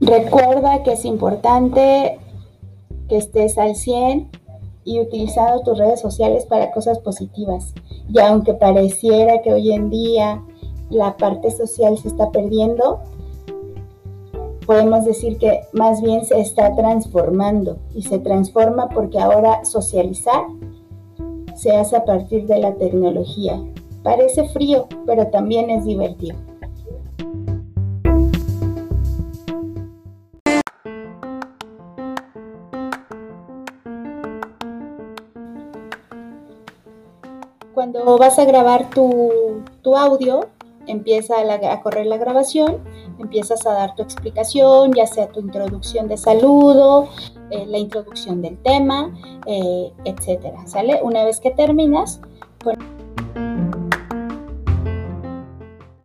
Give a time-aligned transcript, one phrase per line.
[0.00, 2.18] Recuerda que es importante
[3.08, 4.28] que estés al 100
[4.84, 7.72] y utilizando tus redes sociales para cosas positivas.
[8.08, 10.42] Y aunque pareciera que hoy en día
[10.90, 13.00] la parte social se está perdiendo,
[14.66, 20.44] podemos decir que más bien se está transformando y se transforma porque ahora socializar
[21.54, 23.62] se hace a partir de la tecnología.
[24.02, 26.36] Parece frío, pero también es divertido.
[37.74, 40.48] Cuando vas a grabar tu, audio,
[40.86, 42.78] empieza a, correr la grabación,
[43.18, 47.08] empiezas a dar tu explicación, ya sea tu introducción de saludo,
[47.50, 49.12] eh, la introducción del tema,
[49.46, 51.00] eh, etcétera, ¿sale?
[51.02, 52.20] Una vez que terminas,